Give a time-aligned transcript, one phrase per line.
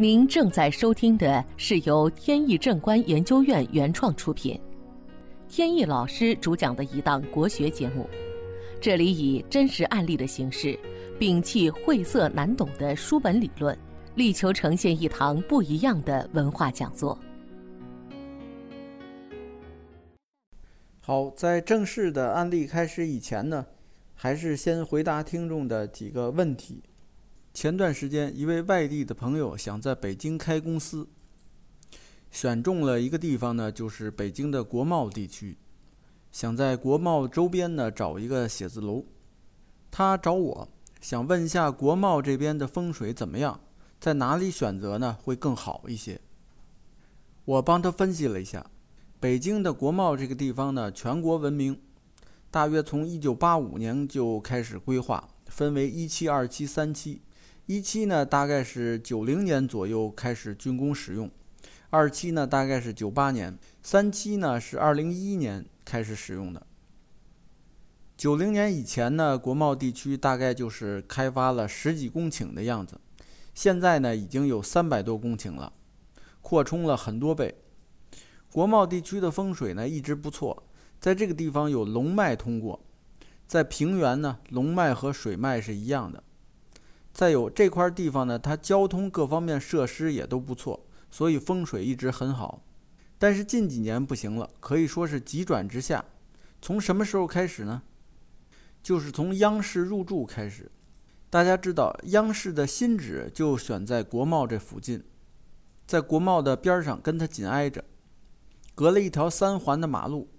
[0.00, 4.58] 您正在收听的是由天意正观研究院原创出品，
[5.46, 8.08] 天意老师主讲的一档国学节目。
[8.80, 10.74] 这里以真实案例的形式，
[11.18, 13.78] 摒弃晦涩难懂的书本理论，
[14.14, 17.18] 力求呈现一堂不一样的文化讲座。
[21.02, 23.66] 好，在正式的案例开始以前呢，
[24.14, 26.82] 还是先回答听众的几个问题。
[27.52, 31.08] 前段时间，一位外地的朋友想在北京开公司，
[32.30, 35.58] 选中了一个地方呢，就是北京的国贸地区，
[36.30, 39.04] 想在国贸周边呢找一个写字楼。
[39.90, 40.68] 他找我
[41.00, 43.60] 想问一下国贸这边的风水怎么样，
[43.98, 46.20] 在哪里选择呢会更好一些？
[47.44, 48.64] 我帮他分析了一下，
[49.18, 51.78] 北京的国贸这个地方呢，全国闻名，
[52.48, 57.20] 大约从1985年就开始规划，分为一期、二期、三期。
[57.72, 61.28] 一期呢，大概是九零年左右开始竣工使用；
[61.90, 66.66] 二期呢，大概是九八年；三期呢，是二零一一年开始使用的。
[68.16, 73.00] 九零年以前呢，国贸地区大概就是开发了十几公顷的样子，
[73.54, 75.72] 现在呢，已经有三百多公顷了，
[76.40, 77.54] 扩充了很多倍。
[78.50, 80.64] 国贸地区的风水呢，一直不错，
[80.98, 82.84] 在这个地方有龙脉通过，
[83.46, 86.24] 在平原呢，龙脉和水脉是一样的。
[87.20, 92.64] 再有这块地方呢，它交通各方面设施也都不错，所以风水一直很好。
[93.18, 96.02] 但是近几年不行了，可以说是急转直下。
[96.62, 97.82] 从什么时候开始呢？
[98.82, 100.72] 就是从央视入驻开始。
[101.28, 105.04] 大家知道，央视的新址就选在国贸这附近，
[105.86, 107.84] 在国贸的边上，跟它紧挨着，
[108.74, 110.30] 隔了一条三环的马路。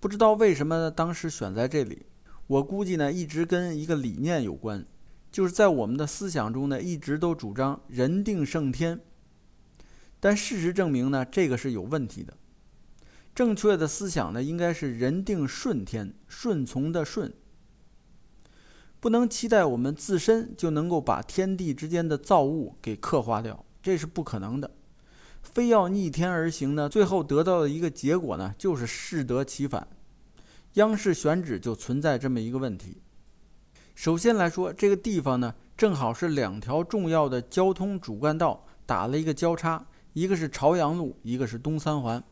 [0.00, 2.06] 不知道为什么当时选在这里，
[2.46, 4.86] 我估计呢，一直跟一个理念有关。
[5.34, 9.00] 就是在我们的思想中呢，一直都主张人定胜天，
[10.20, 12.34] 但事实证明呢，这个是有问题的。
[13.34, 17.34] 正确的思想呢，应该是人定顺天，顺从的顺。
[19.00, 24.70] 不能期待我们自身就能够把天地之间的造物给刻画掉，这是不可能的。
[25.42, 29.88] 非要逆天而行呢，最后得到的一个结果呢，就是适得其反。
[30.74, 32.98] 央视选址就存在这么一个问题。
[33.94, 42.22] 首先来说，这个地方呢，正好是两条重要的交通主干道打了一个交叉，一个是朝阳路，一个是东三环。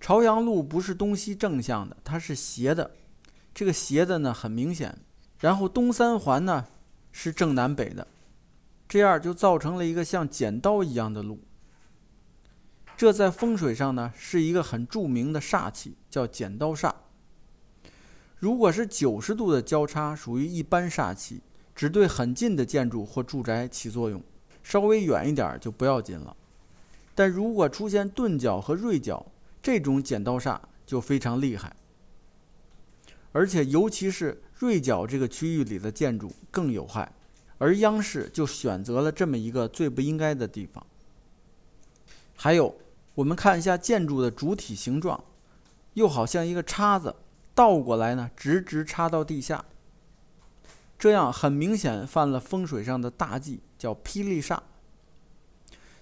[0.00, 2.92] 朝阳路不是东西正向的，它是斜的，
[3.52, 4.96] 这个斜的呢很明显。
[5.40, 6.66] 然后东三环呢
[7.10, 8.06] 是正南北的，
[8.88, 11.40] 这样就造成了一个像剪刀一样的路。
[12.96, 16.92] 这在风水上呢是一个很著名的煞气，叫剪刀煞。
[18.44, 21.40] 如果是九十度的交叉，属于一般煞气，
[21.74, 24.22] 只对很近的建筑或住宅起作用，
[24.62, 26.36] 稍微远一点就不要紧了。
[27.14, 29.24] 但如果出现钝角和锐角，
[29.62, 31.74] 这种剪刀煞就非常厉害，
[33.32, 37.10] 而且尤其是锐角这个区域里的建筑更有害。
[37.56, 40.86] 而央视就选择了这么一个最不应该的地方。
[42.36, 42.76] 还有，
[43.14, 45.24] 我们看一下建筑的主体形状，
[45.94, 47.16] 又好像一个叉子。
[47.54, 49.64] 倒过来呢，直直插到地下，
[50.98, 54.58] 这样很明显犯了风水上的大忌，叫霹雳煞。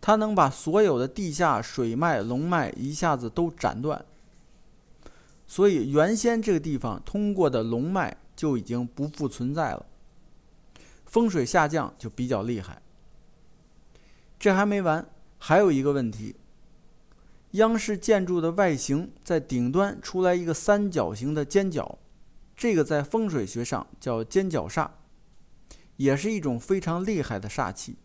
[0.00, 4.04] 它能把所有的地下水脉、龙脉一下子都斩断，
[5.46, 9.86] 所以原先这个地方通过的龙脉就已经不复存在了，
[11.06, 12.82] 风水下降就比较厉害。
[14.38, 15.08] 这还没完，
[15.38, 16.36] 还有一个问题。
[17.56, 21.98] 央视建筑的外形在顶端出来一个三角形的尖角，
[22.54, 24.90] 这个在风水学上叫尖角煞，
[25.96, 27.96] 也是一种非常厉害的煞气。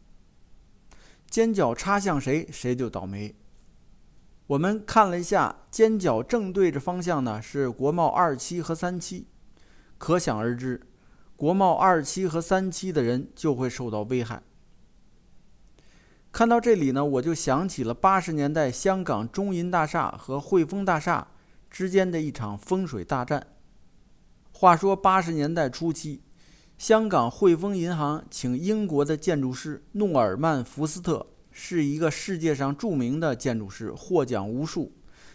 [1.29, 3.35] 尖角插向谁，谁就倒霉。
[4.47, 9.27] 我们看了一下，尖角正对着方向呢是国贸二期和三期，
[9.97, 10.81] 可想而知，
[11.35, 14.43] 国贸二期和三期的人就会受到危害。
[16.31, 21.27] 看到这里呢，我就想起了八十年代香港中银大厦和汇丰大厦
[21.69, 23.45] 之间的一场风水大战。
[24.53, 26.21] 话说八十年代初期，
[26.77, 34.93] 香港汇丰银行请英国的建筑师诺尔曼·福斯特，是一个世界上著名的建筑师，获奖无数，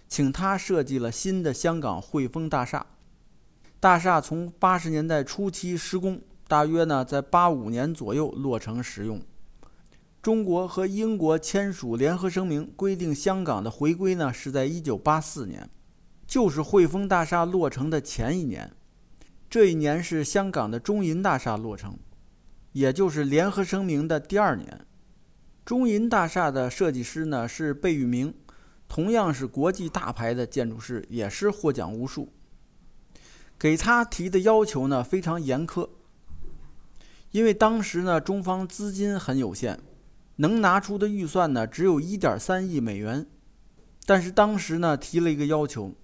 [0.08, 2.84] 请他设计了新的香港汇丰大厦。
[3.78, 9.20] 大厦从八十年代初期施工，大约呢在八五年左右落成使用。
[10.26, 15.70] 中国和英国签署联合声明，规定香港的回归呢是在一九八四年，
[16.26, 18.69] 就是汇丰大厦落成的前一年。
[19.49, 21.96] 这一年是香港的中银大厦落成，
[22.73, 24.84] 也就是联合声明的第二年。
[25.64, 28.34] 中银大厦的设计师呢是贝聿铭，
[28.88, 32.32] 同样是国际大牌的建筑师，也是获奖无数。
[33.56, 35.88] 给他提的要求呢非常严苛，
[37.31, 39.79] 因为当时呢中方资金很有限，
[40.37, 43.27] 能拿出的预算呢只有一点三亿美元，
[44.05, 45.94] 但是当时呢提了一个要求，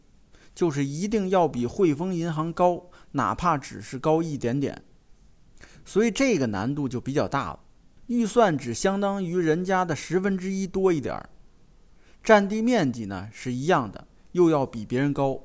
[0.55, 4.85] 就是一定要比汇丰银行高，哪怕只是高一点点。
[5.85, 7.61] 所以这个难度就比较大了。
[8.07, 11.31] 预算只相当于人家的十分之一多一点儿，
[12.23, 15.41] 占地面积呢是一样的，又要比别人高。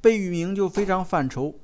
[0.00, 1.60] 贝聿铭就非常犯愁，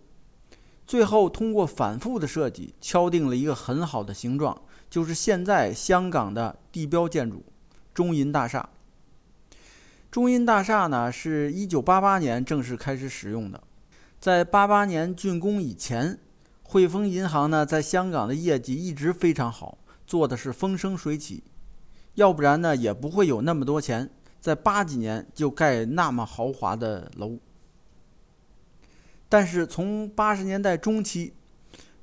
[0.87, 7.43] 最后通过反复的设计，敲定了一个很好的形状，就是现在香港的地标建筑——
[7.95, 8.69] 中银大厦。
[10.11, 13.59] 中银大厦呢是一九八八年正式开始使用的，
[14.21, 16.19] 在八八年竣工以前。
[16.63, 21.43] 汇丰银行呢，在香港的业绩一直非常好，做的是风生水起，
[22.17, 24.11] 要不然呢，也不会有那么多钱，
[24.41, 27.39] 在八几年就盖那么豪华的楼。
[29.31, 31.33] 但是从八十年代中期，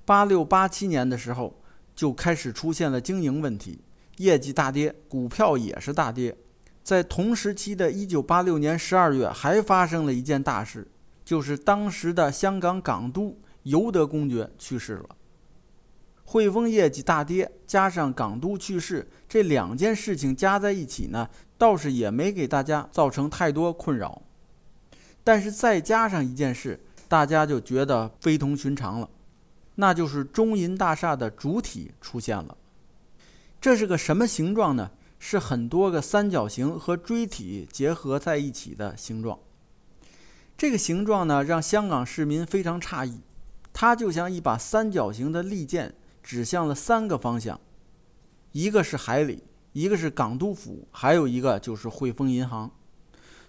[0.06, 1.59] 八六八七年的时候，
[2.00, 3.82] 就开始出现了经营问题，
[4.20, 6.34] 业绩大跌，股票也是大跌。
[6.82, 10.88] 在同时期的一九八六年十二月，还发生了一件大事，
[11.26, 13.38] 就是当时的香港港督。
[13.64, 15.10] 尤德公爵去世了，
[16.24, 24.22] 汇丰业绩大跌，加上港督去世，这两件事情加在一起呢，倒是也没给大家造成太多困扰。
[25.26, 26.80] 但是再加上一件事，
[27.10, 29.10] 大家就觉得非同寻常了，
[29.80, 32.58] 那就是中银大厦的主体出现了。
[33.62, 34.92] 这是个什么形状呢？
[35.20, 39.40] 是很多个三角形和锥体结合在一起的形状。
[40.58, 43.22] 这个形状呢，让香港市民非常诧异。
[43.72, 47.58] 它就像一把三角形的利剑，指向了三个方向，
[48.52, 52.70] 一个是海里，一个是港督府，还有一个就是汇丰银行。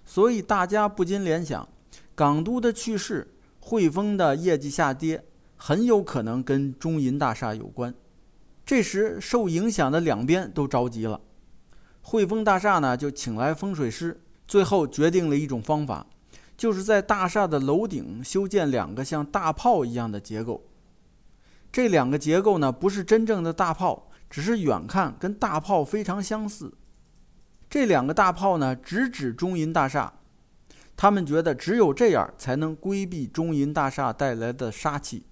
[0.04, 1.68] 所以大家不禁联想，
[2.14, 5.24] 港督的去世，汇丰的业绩下跌，
[5.62, 7.94] 很有可能跟中银大厦有关。
[8.64, 11.20] 这时受影响的两边都着急了，
[12.00, 14.18] 汇丰大厦呢就请来风水师，
[14.48, 16.06] 最后决定了一种方法。
[16.56, 20.64] 就是在大厦的楼顶修建两个像大炮一样的结构，
[21.70, 26.72] 这两个结构呢不是真正的大炮，只是远看跟大炮非常相似。
[27.68, 30.14] 这两个大炮呢直指中银大厦，
[30.96, 35.24] 他们觉得只有这样才能规避中银大厦带来的杀气。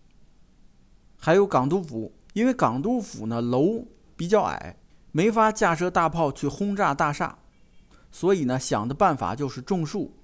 [1.19, 3.85] 还有港督府，因为港督府呢楼
[4.17, 4.76] 比较矮，
[5.12, 7.38] 没法架设大炮去轰炸大厦，
[8.11, 10.15] 所以呢想的办法就是种树。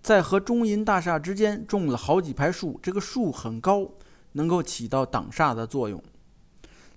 [0.00, 3.90] 在和中银大厦之间种了好几排树，这个树很高，
[4.32, 6.02] 能够起到挡煞的作用。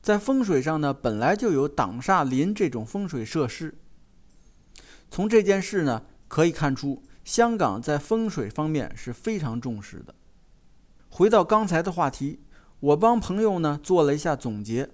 [0.01, 3.77] 在风水上呢，本来就有挡煞林这种风水设施。
[5.10, 10.13] 从这件事呢，可以看出香港在风水方面是非常重视的。
[11.10, 12.42] 回到刚才的话题，
[12.79, 14.89] 我帮朋友呢做了一下总结，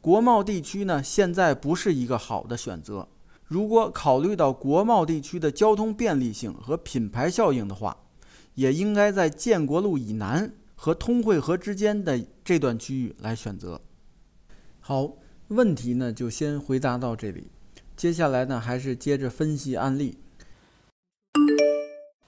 [0.00, 3.08] 国贸地区呢现在不是一个好的选择。
[3.44, 7.96] 如果考虑到国贸地区的交通便利性和品牌效应的话，
[8.54, 13.80] 也应该在建国路以南和通惠河之间的这段区域来选择。
[14.78, 15.10] 好，
[15.48, 17.48] 问题呢就先回答到这里，
[17.96, 20.18] 接下来呢还是接着分析案例。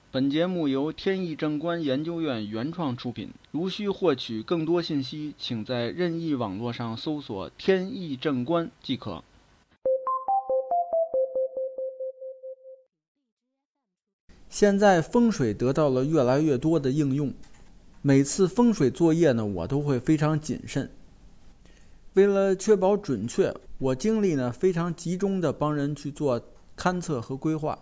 [0.09, 9.21] 本节目由天意正观研究院原创出品，如需获取更多信息，请在任意网络上搜索“天意正观”即可。
[14.47, 17.33] 现在风水得到了越来越多的应用，
[18.01, 20.89] 每次风水作业呢，我都会非常谨慎。
[22.13, 26.41] 为了确保准确，我精力呢非常集中的帮人去做
[26.77, 27.77] 勘测和规划，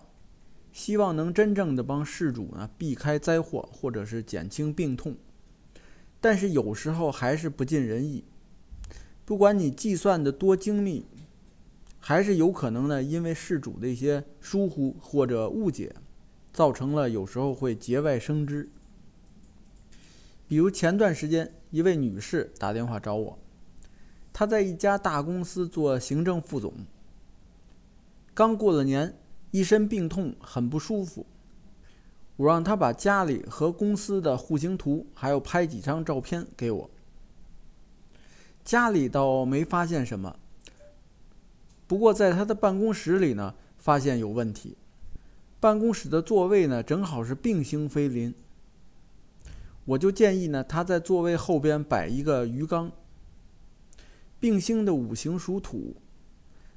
[0.76, 5.16] 希望能真正的帮事主呢避开灾祸或者是减轻病痛。
[6.20, 8.26] 但是有时候还是不尽人意，
[9.24, 11.06] 不管你计算的多精密，
[11.98, 15.96] 还是有可能呢因为事主的一些疏忽或者误解。
[16.52, 18.70] 造成了有时候会节外生枝。
[20.48, 23.40] 比如前段时间，一位女士打电话找我，
[24.32, 26.74] 她在一家大公司做行政副总，
[28.34, 29.18] 刚过了年，
[29.56, 31.26] 一身病痛，很不舒服。
[32.36, 36.90] 我让他把家里和公司的户型图，还有拍几张照片给我。
[38.66, 40.38] 家里倒没发现什么，
[41.88, 44.76] 不过在他的办公室里呢，发现有问题。
[45.62, 48.36] 办公室的座位呢，正好是并星飞临。
[49.86, 52.92] 我就建议呢，他在座位后边摆一个鱼缸。
[54.38, 55.96] 并星的五行属土，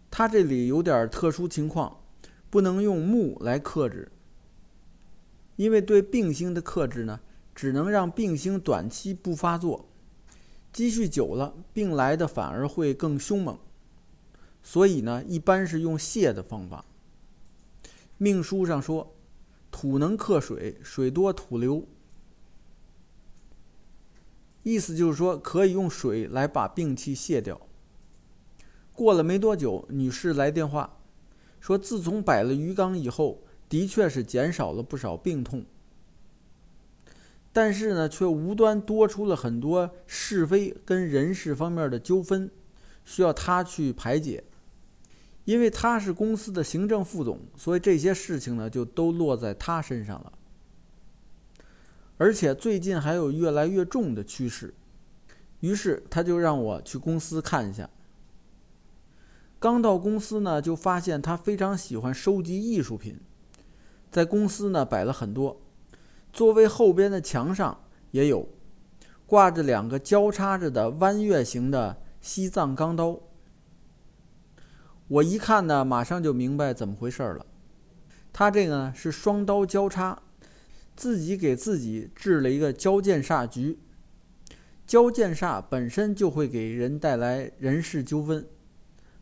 [0.08, 1.96] 他这里有点特殊情况，
[2.50, 4.10] 不能用木来克制，
[5.56, 7.20] 因为对病星的克制呢，
[7.54, 9.88] 只能让病星短期不发作，
[10.72, 13.58] 积蓄久了，病来的反而会更凶猛。
[14.62, 16.84] 所以呢，一般是用泄的方法。
[18.16, 19.14] 命书上说，
[19.70, 21.86] 土能克水，水多土流，
[24.62, 27.60] 意思就是说可以用水来把病气泄掉。
[28.92, 30.97] 过了没多久，女士来电话，
[31.60, 35.64] 说自从摆了鱼缸以后，的确是减少了不少病痛，
[37.52, 42.50] 但是呢，却无端多出了很多是非跟人事方面的纠纷，
[43.04, 44.44] 需要他去排解。
[45.44, 50.32] 因为他是公司的行政副总，所以这些事情呢就都落在他身上了。
[52.18, 54.74] 而且最近还有越来越重的趋势，
[55.60, 57.88] 于是他就让我去公司看一下。
[59.60, 63.18] 刚到公司呢，就发现他非常喜欢收集艺术品，
[64.10, 65.60] 在公司呢摆了很多，
[66.32, 67.80] 座位后边的墙上
[68.12, 68.48] 也有，
[69.26, 73.18] 挂着两个交叉着的弯月形的西藏钢刀。
[75.08, 77.44] 我一看呢，马上就明白怎么回事了。
[78.32, 80.22] 他这个呢是双刀交叉，
[80.94, 83.80] 自己给自己制了一个交剑煞局。
[84.86, 88.46] 交剑煞本身就会给人带来人事纠纷，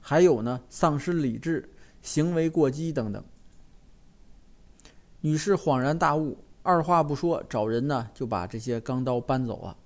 [0.09, 1.69] 还有呢丧失理智、
[2.01, 3.25] 行为过激等等。
[5.23, 9.77] 女士恍然大悟，二话不说找人呢就把这些钢刀搬走了。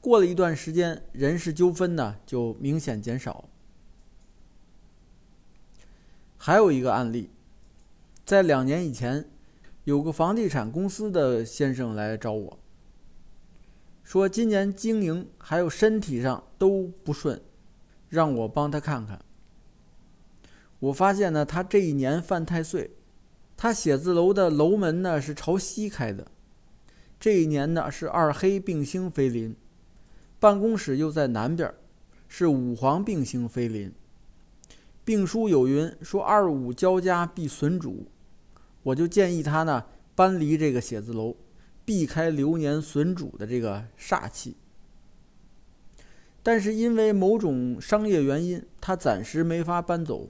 [0.00, 3.48] 过了一段时间，人事纠纷呢就明显减少。
[6.38, 7.30] 还有一个案例，
[8.24, 9.28] 在两年以前，
[9.82, 12.58] 有个房地产公司的先生来找我，
[14.04, 17.42] 说今年经营还有身体上都不顺，
[18.12, 19.18] 让我帮他看看。
[20.80, 22.90] 我发现呢，他这一年犯太岁，
[23.56, 26.26] 他写字楼的楼门呢是朝西开的，
[27.18, 29.56] 这一年呢是二黑并星飞临，
[30.38, 31.72] 办公室又在南边，
[32.28, 33.90] 是五黄并星飞临。
[35.06, 38.08] 病书有云说二五交加必损主，
[38.82, 39.82] 我就建议他呢
[40.14, 41.34] 搬离这个写字楼，
[41.86, 44.56] 避开流年损主的这个煞气。
[46.42, 50.28] 但是因为某种商业原因，他暂时没法搬走，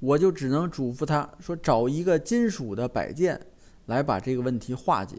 [0.00, 3.40] 我就只能嘱咐他说找一个金属的摆件
[3.86, 5.16] 来把这个问题化解。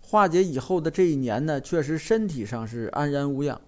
[0.00, 3.60] 化解以后的这一年呢，确实身体上是安然无恙，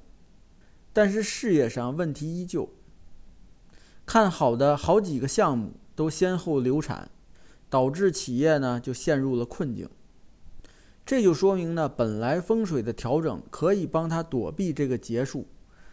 [0.93, 2.69] 但是事业上问题依旧。
[4.05, 7.11] 看好的好几个项目都先后流产，
[7.71, 9.89] 导致企业呢就陷入了困境。
[11.05, 15.47] 这就说明呢，本来风水的调整可以帮他躲避这个劫数，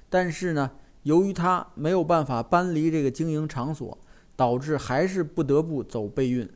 [0.10, 0.72] 但是呢，
[1.04, 3.98] 由于他没有办法搬离这个经营场所，
[4.36, 6.50] 导致还是不得不走背运。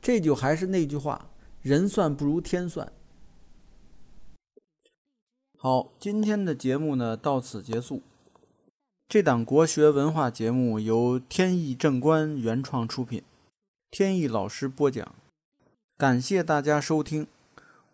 [0.00, 1.30] 这就还是那句话，
[1.62, 2.90] 人算不如天算。
[5.58, 8.02] 好，今天的节目呢到此结束。
[9.08, 13.22] 这档国学文化节目由天意正观原创出品，
[13.90, 15.14] 天意老师播讲，
[15.96, 17.26] 感谢大家收听，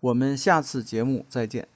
[0.03, 1.69] 我们下次节目再见。